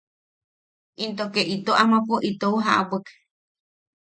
Into 1.03 1.25
ke 1.33 1.41
ito 1.55 1.71
amapo 1.83 2.15
itou 2.29 2.55
ja’abwek. 2.65 3.07